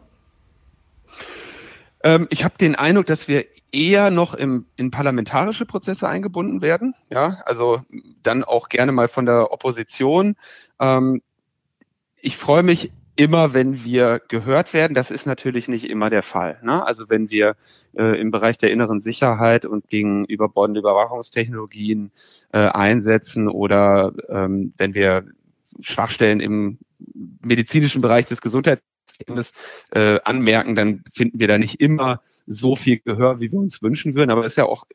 [2.02, 6.94] Ähm, ich habe den Eindruck, dass wir eher noch im, in parlamentarische Prozesse eingebunden werden.
[7.10, 7.80] Ja, also
[8.22, 10.36] dann auch gerne mal von der Opposition.
[10.78, 11.22] Ähm,
[12.20, 14.94] ich freue mich immer, wenn wir gehört werden.
[14.94, 16.58] Das ist natürlich nicht immer der Fall.
[16.62, 16.86] Ne?
[16.86, 17.56] Also wenn wir
[17.96, 22.10] äh, im Bereich der inneren Sicherheit und gegen überbordende Überwachungstechnologien
[22.52, 25.24] äh, einsetzen oder ähm, wenn wir
[25.80, 26.78] Schwachstellen im
[27.42, 29.52] medizinischen Bereich des Gesundheitssystems
[29.90, 34.14] äh, anmerken, dann finden wir da nicht immer so viel Gehör, wie wir uns wünschen
[34.14, 34.30] würden.
[34.30, 34.86] Aber es ist ja auch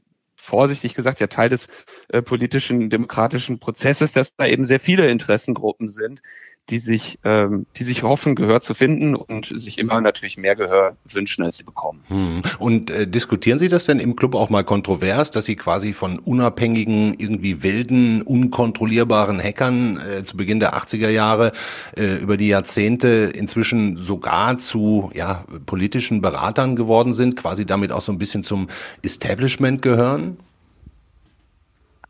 [0.48, 1.68] vorsichtig gesagt ja Teil des
[2.08, 6.22] äh, politischen demokratischen Prozesses, dass da eben sehr viele Interessengruppen sind,
[6.70, 10.98] die sich, ähm, die sich hoffen, Gehör zu finden und sich immer natürlich mehr Gehör
[11.06, 12.04] wünschen, als sie bekommen.
[12.08, 12.42] Hm.
[12.60, 16.20] Und äh, diskutieren Sie das denn im Club auch mal kontrovers, dass Sie quasi von
[16.20, 21.54] unabhängigen, irgendwie wilden, unkontrollierbaren Hackern äh, zu Beginn der 80er Jahre
[21.96, 28.02] äh, über die Jahrzehnte inzwischen sogar zu ja, politischen Beratern geworden sind, quasi damit auch
[28.02, 28.68] so ein bisschen zum
[29.04, 30.37] Establishment gehören?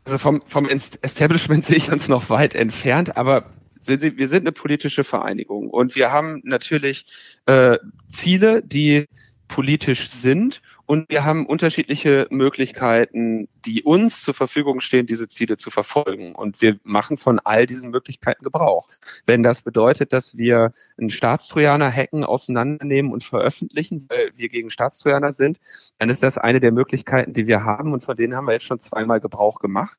[0.08, 3.50] Also vom, vom Establishment sehe ich uns noch weit entfernt, aber
[3.84, 7.04] wir sind eine politische Vereinigung und wir haben natürlich
[7.44, 7.76] äh,
[8.10, 9.06] Ziele, die
[9.48, 15.70] politisch sind und wir haben unterschiedliche Möglichkeiten, die uns zur Verfügung stehen, diese Ziele zu
[15.70, 16.34] verfolgen.
[16.34, 18.88] Und wir machen von all diesen Möglichkeiten Gebrauch.
[19.26, 25.34] Wenn das bedeutet, dass wir einen Staatstrojaner hacken, auseinandernehmen und veröffentlichen, weil wir gegen Staatstrojaner
[25.34, 25.60] sind,
[25.98, 28.64] dann ist das eine der Möglichkeiten, die wir haben und von denen haben wir jetzt
[28.64, 29.98] schon zweimal Gebrauch gemacht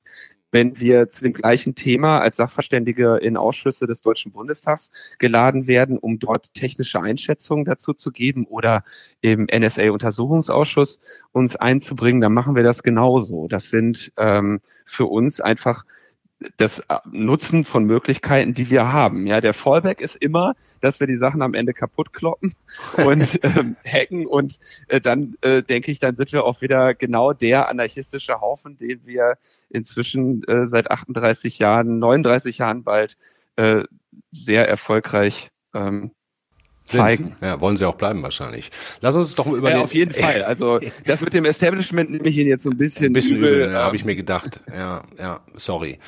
[0.51, 5.97] wenn wir zu dem gleichen Thema als Sachverständige in Ausschüsse des Deutschen Bundestags geladen werden,
[5.97, 8.83] um dort technische Einschätzungen dazu zu geben oder
[9.21, 10.99] im NSA-Untersuchungsausschuss
[11.31, 13.47] uns einzubringen, dann machen wir das genauso.
[13.47, 15.85] Das sind ähm, für uns einfach
[16.57, 19.27] das äh, Nutzen von Möglichkeiten, die wir haben.
[19.27, 22.53] Ja, der Fallback ist immer, dass wir die Sachen am Ende kaputt kloppen
[23.05, 27.33] und ähm, hacken und äh, dann äh, denke ich, dann sind wir auch wieder genau
[27.33, 29.37] der anarchistische Haufen, den wir
[29.69, 33.17] inzwischen äh, seit 38 Jahren, 39 Jahren bald
[33.55, 33.83] äh,
[34.31, 36.11] sehr erfolgreich ähm,
[36.89, 37.35] zeigen.
[37.41, 38.71] Ja, wollen sie auch bleiben wahrscheinlich.
[39.01, 40.43] Lass uns doch mal über ja, auf jeden Fall.
[40.43, 43.53] Also das mit dem Establishment nehme ich Ihnen jetzt so ein bisschen, ein bisschen übel.
[43.53, 44.59] übel habe ich mir gedacht.
[44.73, 45.99] Ja, ja, sorry.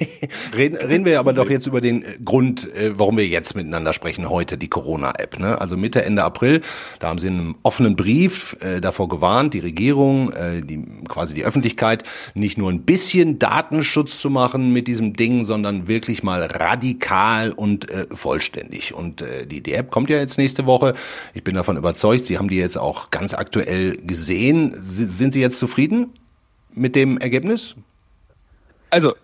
[0.56, 3.92] reden, reden wir aber doch jetzt über den äh, Grund, äh, warum wir jetzt miteinander
[3.92, 5.38] sprechen heute, die Corona-App.
[5.38, 5.60] Ne?
[5.60, 6.60] Also Mitte, Ende April,
[6.98, 11.34] da haben Sie in einem offenen Brief äh, davor gewarnt, die Regierung, äh, die, quasi
[11.34, 12.02] die Öffentlichkeit,
[12.34, 17.90] nicht nur ein bisschen Datenschutz zu machen mit diesem Ding, sondern wirklich mal radikal und
[17.90, 18.94] äh, vollständig.
[18.94, 20.94] Und äh, die, die App kommt ja jetzt nächste Woche.
[21.34, 24.74] Ich bin davon überzeugt, Sie haben die jetzt auch ganz aktuell gesehen.
[24.78, 26.12] Sind Sie jetzt zufrieden
[26.74, 27.76] mit dem Ergebnis?
[28.90, 29.14] Also,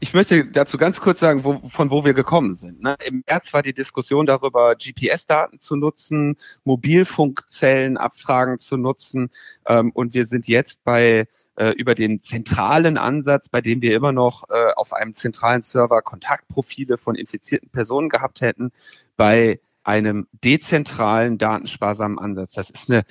[0.00, 2.82] ich möchte dazu ganz kurz sagen, wo, von wo wir gekommen sind.
[2.82, 2.96] Ne?
[3.04, 9.30] Im März war die Diskussion darüber, GPS-Daten zu nutzen, Mobilfunkzellenabfragen zu nutzen.
[9.66, 14.12] Ähm, und wir sind jetzt bei äh, über den zentralen Ansatz, bei dem wir immer
[14.12, 18.70] noch äh, auf einem zentralen Server Kontaktprofile von infizierten Personen gehabt hätten,
[19.16, 22.54] bei einem dezentralen, datensparsamen Ansatz.
[22.54, 23.04] Das ist eine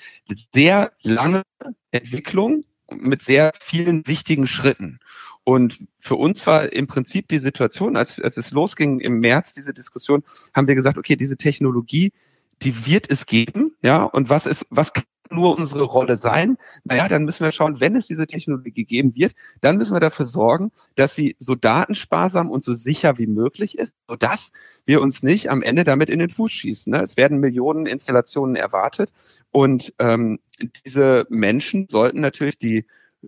[0.54, 1.44] sehr lange
[1.92, 5.00] Entwicklung mit sehr vielen wichtigen Schritten.
[5.46, 9.74] Und für uns war im Prinzip die Situation, als, als es losging im März, diese
[9.74, 12.12] Diskussion, haben wir gesagt, okay, diese Technologie,
[12.62, 16.58] die wird es geben, ja, und was ist, was kann nur unsere Rolle sein?
[16.84, 20.26] Naja, dann müssen wir schauen, wenn es diese Technologie geben wird, dann müssen wir dafür
[20.26, 24.52] sorgen, dass sie so datensparsam und so sicher wie möglich ist, sodass
[24.86, 26.92] wir uns nicht am Ende damit in den Fuß schießen.
[26.92, 27.02] Ne?
[27.02, 29.14] Es werden Millionen Installationen erwartet
[29.52, 30.40] und ähm,
[30.86, 32.86] diese Menschen sollten natürlich die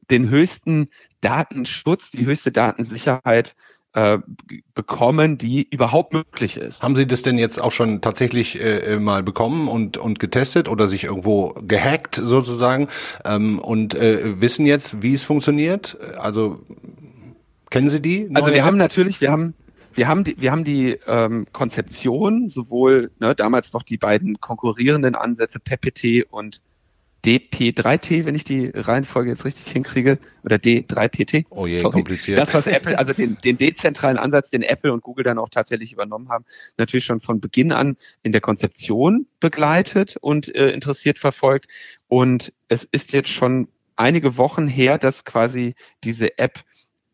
[0.09, 0.89] den höchsten
[1.21, 3.55] Datenschutz, die höchste Datensicherheit
[3.97, 4.19] äh,
[4.75, 6.83] bekommen, die überhaupt möglich ist.
[6.83, 10.69] Haben Sie das denn jetzt auch schon tatsächlich äh, äh, mal bekommen und, und getestet
[10.69, 12.89] oder sich irgendwo gehackt sozusagen
[13.25, 15.97] ähm, und äh, wissen jetzt, wie es funktioniert?
[16.15, 16.59] Also
[17.71, 18.29] kennen Sie die?
[18.35, 19.55] Also wir haben natürlich, wir haben
[19.95, 25.15] wir haben die, wir haben die ähm, Konzeption, sowohl ne, damals noch die beiden konkurrierenden
[25.15, 26.61] Ansätze PEPPT und
[27.27, 31.45] DP3T, wenn ich die Reihenfolge jetzt richtig hinkriege, oder D3PT.
[31.49, 31.91] Oh je, Sorry.
[31.91, 32.39] kompliziert.
[32.39, 35.91] Das, was Apple, also den, den dezentralen Ansatz, den Apple und Google dann auch tatsächlich
[35.91, 36.45] übernommen haben,
[36.77, 41.67] natürlich schon von Beginn an in der Konzeption begleitet und äh, interessiert verfolgt.
[42.07, 46.63] Und es ist jetzt schon einige Wochen her, dass quasi diese App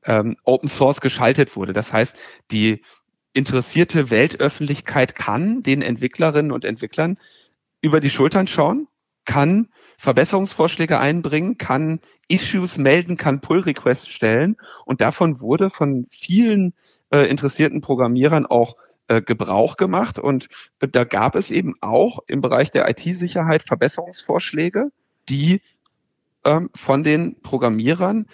[0.04, 1.74] ähm, Open Source geschaltet wurde.
[1.74, 2.16] Das heißt,
[2.52, 2.84] die
[3.34, 7.18] interessierte Weltöffentlichkeit kann den Entwicklerinnen und Entwicklern
[7.82, 8.88] über die Schultern schauen,
[9.26, 14.58] kann Verbesserungsvorschläge einbringen, kann Issues melden, kann Pull-Requests stellen.
[14.86, 16.74] Und davon wurde von vielen
[17.12, 18.76] äh, interessierten Programmierern auch
[19.08, 20.20] äh, Gebrauch gemacht.
[20.20, 20.48] Und
[20.80, 24.92] äh, da gab es eben auch im Bereich der IT-Sicherheit Verbesserungsvorschläge,
[25.30, 25.62] die
[26.46, 28.28] ähm, von den Programmierern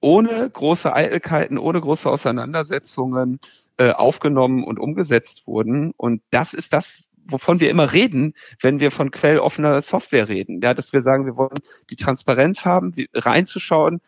[0.00, 3.40] ohne große Eitelkeiten, ohne große Auseinandersetzungen
[3.76, 5.92] äh, aufgenommen und umgesetzt wurden.
[5.96, 10.60] Und das ist das, wovon wir immer reden, wenn wir von quelloffener Software reden.
[10.62, 11.60] Ja, dass wir sagen, wir wollen
[11.90, 14.00] die Transparenz haben, reinzuschauen,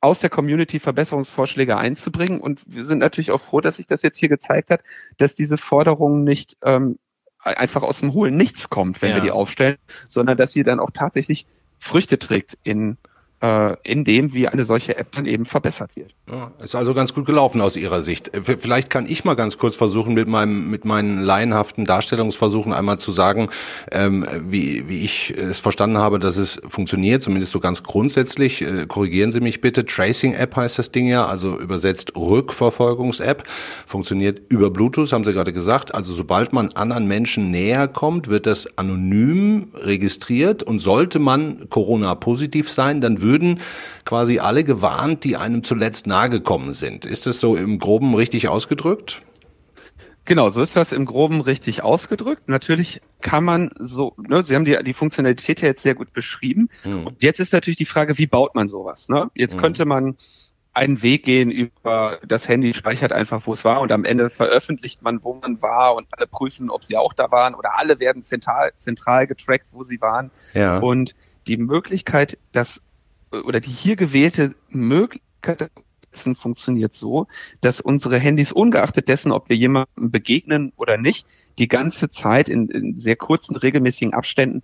[0.00, 2.40] aus der Community Verbesserungsvorschläge einzubringen.
[2.40, 4.82] Und wir sind natürlich auch froh, dass sich das jetzt hier gezeigt hat,
[5.16, 6.98] dass diese Forderung nicht ähm,
[7.38, 9.16] einfach aus dem hohlen Nichts kommt, wenn ja.
[9.16, 11.46] wir die aufstellen, sondern dass sie dann auch tatsächlich
[11.78, 12.98] Früchte trägt in
[13.40, 16.14] äh, in dem, wie eine solche App dann eben verbessert wird.
[16.30, 18.34] Ja, ist also ganz gut gelaufen aus Ihrer Sicht.
[18.34, 22.98] Äh, vielleicht kann ich mal ganz kurz versuchen, mit meinem mit meinen laienhaften Darstellungsversuchen einmal
[22.98, 23.48] zu sagen,
[23.92, 28.62] ähm, wie, wie ich es verstanden habe, dass es funktioniert, zumindest so ganz grundsätzlich.
[28.62, 29.84] Äh, korrigieren Sie mich bitte.
[29.84, 33.44] Tracing App heißt das Ding ja, also übersetzt Rückverfolgungs-App.
[33.86, 35.94] Funktioniert über Bluetooth, haben Sie gerade gesagt.
[35.94, 42.14] Also sobald man anderen Menschen näher kommt, wird das anonym registriert und sollte man Corona
[42.14, 43.60] positiv sein, dann würden
[44.04, 47.04] quasi alle gewarnt, die einem zuletzt nahegekommen sind.
[47.04, 49.22] Ist das so im Groben richtig ausgedrückt?
[50.24, 52.48] Genau, so ist das im Groben richtig ausgedrückt.
[52.48, 56.68] Natürlich kann man so, ne, Sie haben die, die Funktionalität ja jetzt sehr gut beschrieben.
[56.84, 57.06] Mhm.
[57.06, 59.08] Und jetzt ist natürlich die Frage, wie baut man sowas?
[59.08, 59.30] Ne?
[59.34, 59.60] Jetzt mhm.
[59.60, 60.16] könnte man
[60.76, 65.00] einen Weg gehen über das Handy, speichert einfach, wo es war und am Ende veröffentlicht
[65.00, 68.22] man, wo man war und alle prüfen, ob sie auch da waren oder alle werden
[68.22, 70.30] zentral, zentral getrackt, wo sie waren.
[70.52, 70.78] Ja.
[70.78, 71.14] Und
[71.46, 72.82] die Möglichkeit, dass
[73.30, 75.70] oder die hier gewählte Möglichkeit
[76.34, 77.26] funktioniert so,
[77.60, 81.26] dass unsere Handys ungeachtet dessen, ob wir jemandem begegnen oder nicht,
[81.58, 84.62] die ganze Zeit in, in sehr kurzen, regelmäßigen Abständen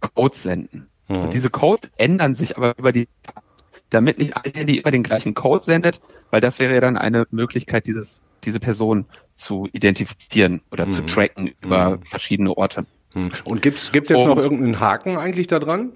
[0.00, 0.88] Codes senden.
[1.08, 1.16] Mhm.
[1.16, 3.08] Und diese Codes ändern sich aber über die
[3.90, 7.26] damit nicht ein Handy immer den gleichen Code sendet, weil das wäre ja dann eine
[7.30, 10.90] Möglichkeit, dieses, diese Person zu identifizieren oder mhm.
[10.90, 12.02] zu tracken über mhm.
[12.02, 12.84] verschiedene Orte.
[13.14, 13.30] Mhm.
[13.44, 15.92] Und gibt's gibt's jetzt Und, noch irgendeinen Haken eigentlich da dran?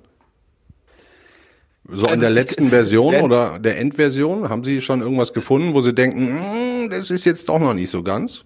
[1.88, 5.80] So also in der letzten Version oder der Endversion, haben Sie schon irgendwas gefunden, wo
[5.80, 8.44] Sie denken, mm, das ist jetzt doch noch nicht so ganz?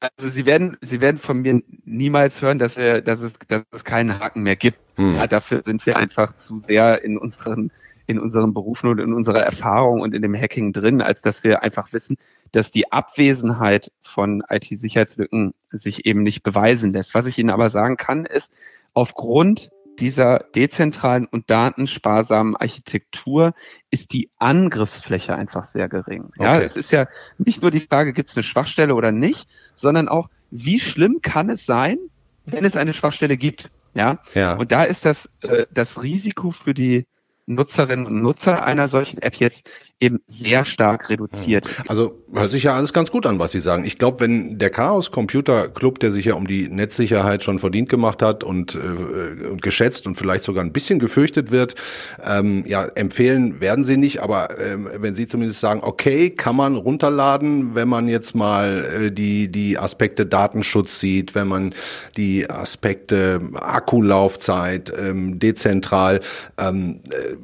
[0.00, 3.84] Also Sie werden, Sie werden von mir niemals hören, dass, wir, dass, es, dass es
[3.84, 4.78] keinen Haken mehr gibt.
[4.96, 5.16] Hm.
[5.16, 7.70] Ja, dafür sind wir einfach zu sehr in unseren
[8.06, 11.62] in unseren Berufen und in unserer Erfahrung und in dem Hacking drin, als dass wir
[11.62, 12.16] einfach wissen,
[12.50, 17.14] dass die Abwesenheit von IT-Sicherheitslücken sich eben nicht beweisen lässt.
[17.14, 18.52] Was ich Ihnen aber sagen kann, ist,
[18.92, 23.54] aufgrund dieser dezentralen und datensparsamen Architektur
[23.90, 26.30] ist die Angriffsfläche einfach sehr gering.
[26.38, 26.64] Ja, okay.
[26.64, 27.06] es ist ja
[27.38, 31.50] nicht nur die Frage, gibt es eine Schwachstelle oder nicht, sondern auch, wie schlimm kann
[31.50, 31.98] es sein,
[32.46, 33.70] wenn es eine Schwachstelle gibt?
[33.94, 34.54] Ja, ja.
[34.54, 37.06] und da ist das, äh, das Risiko für die
[37.46, 39.68] Nutzerinnen und Nutzer einer solchen App jetzt
[40.02, 41.68] eben sehr stark reduziert.
[41.86, 43.84] Also hört sich ja alles ganz gut an, was Sie sagen.
[43.84, 47.88] Ich glaube, wenn der Chaos Computer Club, der sich ja um die Netzsicherheit schon verdient
[47.88, 51.76] gemacht hat und, äh, und geschätzt und vielleicht sogar ein bisschen gefürchtet wird,
[52.24, 56.74] ähm, ja, empfehlen werden Sie nicht, aber ähm, wenn Sie zumindest sagen, okay, kann man
[56.74, 61.74] runterladen, wenn man jetzt mal äh, die, die Aspekte Datenschutz sieht, wenn man
[62.16, 66.20] die Aspekte Akkulaufzeit, ähm, dezentral,
[66.58, 67.36] ähm, äh,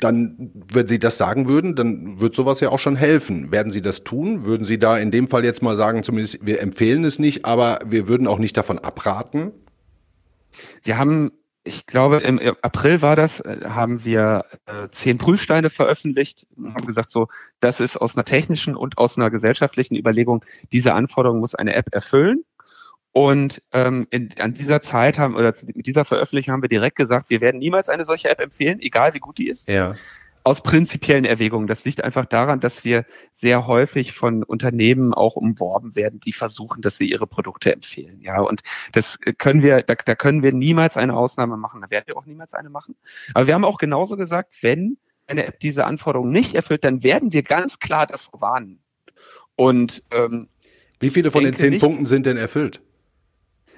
[0.00, 3.50] dann, wenn Sie das sagen würden, dann wird sowas ja auch schon helfen.
[3.50, 4.44] Werden Sie das tun?
[4.44, 7.78] Würden Sie da in dem Fall jetzt mal sagen, zumindest wir empfehlen es nicht, aber
[7.84, 9.52] wir würden auch nicht davon abraten?
[10.82, 11.32] Wir haben
[11.66, 16.86] ich glaube, im April war das, äh, haben wir äh, zehn Prüfsteine veröffentlicht und haben
[16.86, 17.26] gesagt, so,
[17.58, 21.88] das ist aus einer technischen und aus einer gesellschaftlichen Überlegung, diese Anforderung muss eine App
[21.92, 22.44] erfüllen.
[23.10, 27.30] Und ähm, in, an dieser Zeit haben oder mit dieser Veröffentlichung haben wir direkt gesagt,
[27.30, 29.68] wir werden niemals eine solche App empfehlen, egal wie gut die ist.
[29.68, 29.96] Ja
[30.46, 31.66] aus prinzipiellen Erwägungen.
[31.66, 36.82] Das liegt einfach daran, dass wir sehr häufig von Unternehmen auch umworben werden, die versuchen,
[36.82, 38.20] dass wir ihre Produkte empfehlen.
[38.20, 41.80] Ja, und das können wir, da, da können wir niemals eine Ausnahme machen.
[41.80, 42.94] Da werden wir auch niemals eine machen.
[43.34, 47.32] Aber wir haben auch genauso gesagt, wenn eine App diese Anforderungen nicht erfüllt, dann werden
[47.32, 48.78] wir ganz klar davor warnen.
[49.56, 50.48] Und ähm,
[51.00, 52.82] wie viele von den zehn nicht, Punkten sind denn erfüllt?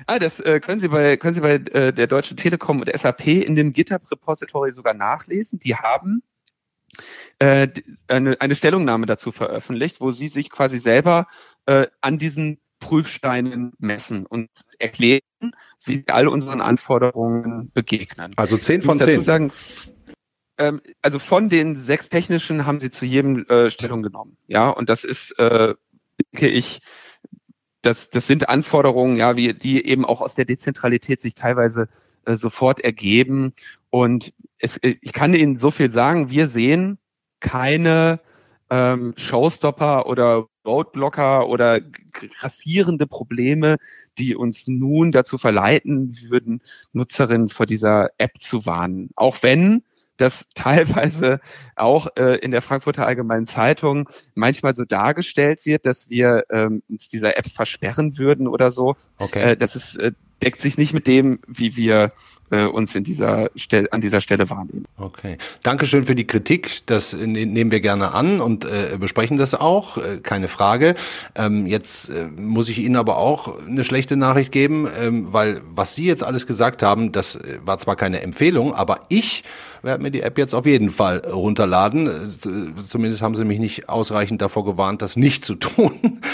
[0.05, 3.27] Ah, das äh, können Sie bei können Sie bei äh, der Deutschen Telekom und SAP
[3.27, 5.59] in dem GitHub Repository sogar nachlesen.
[5.61, 6.23] Die haben
[7.39, 7.69] äh,
[8.07, 11.27] eine, eine Stellungnahme dazu veröffentlicht, wo sie sich quasi selber
[11.67, 15.21] äh, an diesen Prüfsteinen messen und erklären,
[15.85, 18.33] wie sie all unseren Anforderungen begegnen.
[18.37, 19.21] Also zehn von zehn.
[19.23, 19.53] Sagen,
[20.59, 24.37] ähm, also von den sechs technischen haben sie zu jedem äh, Stellung genommen.
[24.47, 25.75] Ja, und das ist, äh,
[26.33, 26.81] denke ich,
[27.83, 31.89] das, das sind Anforderungen, ja, wie, die eben auch aus der Dezentralität sich teilweise
[32.25, 33.55] äh, sofort ergeben.
[33.91, 36.99] Und es, äh, ich kann Ihnen so viel sagen, wir sehen
[37.41, 38.21] keine
[38.71, 43.77] ähm, Showstopper oder Roadblocker oder grassierende Probleme,
[44.19, 46.61] die uns nun dazu verleiten würden,
[46.93, 49.11] Nutzerinnen vor dieser App zu warnen.
[49.17, 49.83] Auch wenn
[50.19, 51.41] das teilweise
[51.77, 57.09] auch äh, in der Frankfurter Allgemeinen Zeitung manchmal so dargestellt wird, dass wir ähm, uns
[57.09, 58.97] dieser App versperren würden oder so.
[59.19, 59.53] Okay.
[59.53, 62.13] Äh, das ist, äh, deckt sich nicht mit dem, wie wir
[62.51, 64.87] äh, uns in dieser Stelle, an dieser Stelle wahrnehmen.
[64.97, 65.37] Okay.
[65.63, 66.87] Dankeschön für die Kritik.
[66.87, 69.99] Das ne-, nehmen wir gerne an und äh, besprechen das auch.
[69.99, 70.95] Äh, keine Frage.
[71.35, 75.95] Ähm, jetzt äh, muss ich Ihnen aber auch eine schlechte Nachricht geben, ähm, weil was
[75.95, 79.45] Sie jetzt alles gesagt haben, das äh, war zwar keine Empfehlung, aber ich
[79.83, 82.11] werde mir die App jetzt auf jeden Fall runterladen.
[82.87, 86.21] Zumindest haben sie mich nicht ausreichend davor gewarnt, das nicht zu tun.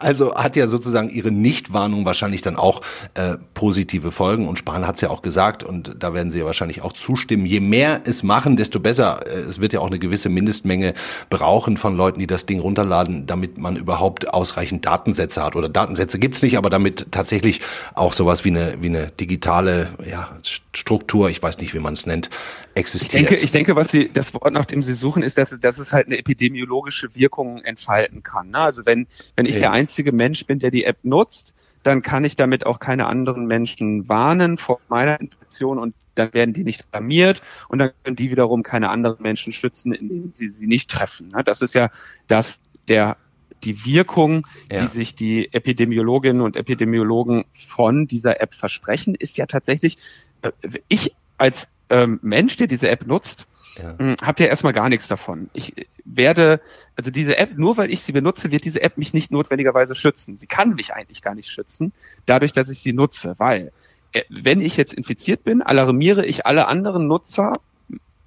[0.00, 2.82] Also hat ja sozusagen ihre Nichtwarnung wahrscheinlich dann auch
[3.14, 4.48] äh, positive Folgen.
[4.48, 7.44] Und Spahn hat es ja auch gesagt, und da werden Sie ja wahrscheinlich auch zustimmen,
[7.44, 9.26] je mehr es machen, desto besser.
[9.26, 10.94] Äh, es wird ja auch eine gewisse Mindestmenge
[11.30, 15.56] brauchen von Leuten, die das Ding runterladen, damit man überhaupt ausreichend Datensätze hat.
[15.56, 17.60] Oder Datensätze gibt's nicht, aber damit tatsächlich
[17.94, 20.28] auch sowas wie eine, wie eine digitale ja,
[20.72, 22.30] Struktur, ich weiß nicht, wie man es nennt,
[22.74, 23.22] existiert.
[23.22, 25.78] Ich denke, ich denke, was Sie, das Wort, nach dem Sie suchen, ist, dass, dass
[25.78, 28.50] es halt eine epidemiologische Wirkung entfalten kann.
[28.50, 28.58] Ne?
[28.58, 29.60] Also wenn, wenn ich ja.
[29.60, 33.46] der einzige Mensch bin, der die App nutzt, dann kann ich damit auch keine anderen
[33.46, 38.30] Menschen warnen vor meiner Infektion und dann werden die nicht alarmiert und dann können die
[38.30, 41.28] wiederum keine anderen Menschen schützen, indem sie sie nicht treffen.
[41.28, 41.44] Ne?
[41.44, 41.90] Das ist ja
[42.26, 43.16] das, der
[43.64, 44.82] die Wirkung, ja.
[44.82, 49.96] die sich die Epidemiologinnen und Epidemiologen von dieser App versprechen, ist ja tatsächlich,
[50.42, 50.52] äh,
[50.88, 53.46] ich als ähm, Mensch, der diese App nutzt,
[53.78, 53.98] ja.
[53.98, 55.50] Hm, habt ihr erstmal gar nichts davon.
[55.52, 56.60] Ich werde,
[56.96, 60.38] also diese App, nur weil ich sie benutze, wird diese App mich nicht notwendigerweise schützen.
[60.38, 61.92] Sie kann mich eigentlich gar nicht schützen,
[62.26, 63.72] dadurch, dass ich sie nutze, weil
[64.12, 67.54] äh, wenn ich jetzt infiziert bin, alarmiere ich alle anderen Nutzer,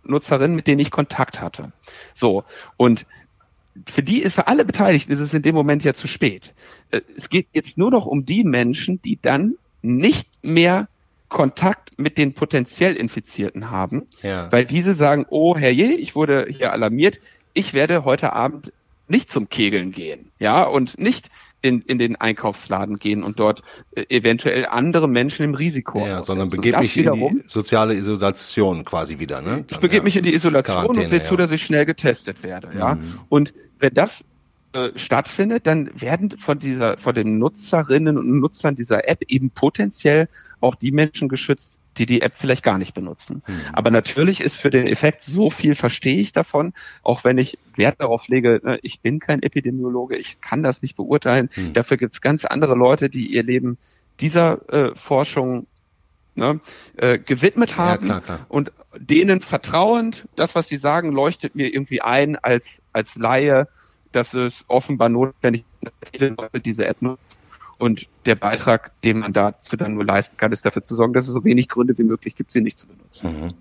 [0.04, 1.72] Nutzerinnen, mit denen ich Kontakt hatte.
[2.14, 2.44] So.
[2.78, 3.06] Und
[3.88, 6.54] für die ist für alle Beteiligten ist es in dem Moment ja zu spät.
[6.92, 10.88] Äh, es geht jetzt nur noch um die Menschen, die dann nicht mehr
[11.32, 14.52] Kontakt mit den potenziell Infizierten haben, ja.
[14.52, 17.22] weil diese sagen, oh herrje, ich wurde hier alarmiert,
[17.54, 18.74] ich werde heute Abend
[19.08, 21.30] nicht zum Kegeln gehen, ja, und nicht
[21.62, 23.62] in, in den Einkaufsladen gehen und dort
[23.96, 29.20] äh, eventuell andere Menschen im Risiko Ja, sondern begebe mich in die soziale Isolation quasi
[29.20, 29.50] wieder, ne?
[29.50, 30.04] Dann, ich begebe ja.
[30.04, 31.26] mich in die Isolation Quarantäne, und sehe ja.
[31.26, 32.96] zu, dass ich schnell getestet werde, ja.
[32.96, 33.20] Mhm.
[33.30, 34.26] Und wenn das
[34.96, 40.30] stattfindet, dann werden von dieser, von den Nutzerinnen und Nutzern dieser App eben potenziell
[40.62, 43.44] auch die Menschen geschützt, die die App vielleicht gar nicht benutzen.
[43.48, 43.54] Mhm.
[43.74, 47.96] Aber natürlich ist für den Effekt so viel verstehe ich davon, auch wenn ich Wert
[48.00, 51.50] darauf lege, ne, ich bin kein Epidemiologe, ich kann das nicht beurteilen.
[51.56, 51.74] Mhm.
[51.74, 53.78] Dafür gibt es ganz andere Leute, die ihr Leben
[54.22, 55.68] dieser äh, Forschung
[56.36, 56.62] ne,
[56.96, 58.46] äh, gewidmet haben ja, klar, klar.
[58.48, 63.68] und denen vertrauend, das, was sie sagen, leuchtet mir irgendwie ein als, als Laie
[64.12, 67.39] dass es offenbar notwendig ist, dass viele Leute diese App nutzen.
[67.78, 71.28] Und der Beitrag, den man dazu dann nur leisten kann, ist dafür zu sorgen, dass
[71.28, 73.45] es so wenig Gründe wie möglich gibt, sie nicht zu benutzen.
[73.45, 73.54] Mhm.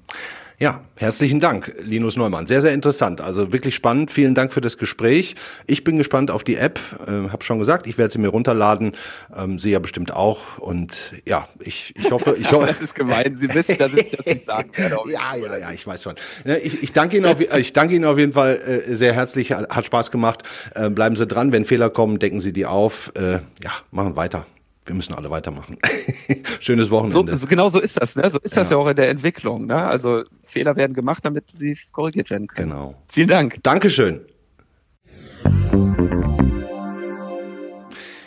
[0.60, 2.46] Ja, herzlichen Dank, Linus Neumann.
[2.46, 3.22] Sehr, sehr interessant.
[3.22, 4.10] Also wirklich spannend.
[4.10, 5.34] Vielen Dank für das Gespräch.
[5.66, 6.78] Ich bin gespannt auf die App.
[7.08, 8.92] Ähm, hab schon gesagt, ich werde sie mir runterladen.
[9.34, 10.58] Ähm, Sie ja bestimmt auch.
[10.58, 12.66] Und ja, ich, ich hoffe, ich hoffe.
[12.66, 13.36] das ist gemein.
[13.36, 14.96] Sie wissen, dass ich das nicht sagen werde.
[15.10, 16.16] ja, ja, ja, ich weiß schon.
[16.62, 19.52] Ich, ich danke Ihnen auf, ich danke Ihnen auf jeden Fall äh, sehr herzlich.
[19.52, 20.42] Hat Spaß gemacht.
[20.74, 21.52] Äh, bleiben Sie dran.
[21.52, 23.12] Wenn Fehler kommen, decken Sie die auf.
[23.16, 24.44] Äh, ja, machen weiter
[24.90, 25.78] wir müssen alle weitermachen.
[26.60, 27.36] Schönes Wochenende.
[27.36, 28.28] So, genau so ist das, ne?
[28.28, 28.62] So ist ja.
[28.62, 29.76] das ja auch in der Entwicklung, ne?
[29.76, 32.70] Also Fehler werden gemacht, damit sie korrigiert werden können.
[32.70, 32.96] Genau.
[33.06, 33.58] Vielen Dank.
[33.62, 34.22] Dankeschön.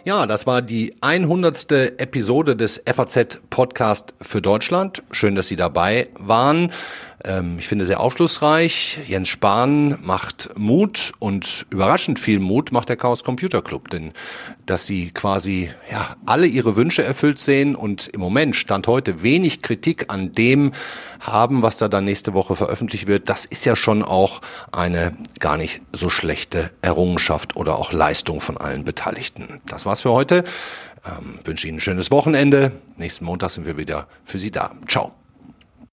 [0.05, 1.69] Ja, das war die 100.
[1.71, 5.03] Episode des FAZ Podcast für Deutschland.
[5.11, 6.71] Schön, dass Sie dabei waren.
[7.23, 8.99] Ähm, ich finde sehr aufschlussreich.
[9.07, 14.11] Jens Spahn macht Mut und überraschend viel Mut macht der Chaos Computer Club, denn
[14.65, 19.61] dass sie quasi ja alle ihre Wünsche erfüllt sehen und im Moment stand heute wenig
[19.61, 20.73] Kritik an dem
[21.19, 25.57] haben, was da dann nächste Woche veröffentlicht wird, das ist ja schon auch eine gar
[25.57, 29.61] nicht so schlechte Errungenschaft oder auch Leistung von allen Beteiligten.
[29.65, 30.43] Das war's für heute.
[31.05, 32.71] Ähm, wünsche Ihnen ein schönes Wochenende.
[32.97, 34.71] Nächsten Montag sind wir wieder für Sie da.
[34.87, 35.22] Ciao.